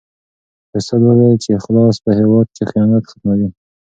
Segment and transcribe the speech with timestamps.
[0.77, 3.49] استاد وویل چې اخلاص په هېواد کې خیانت ختموي.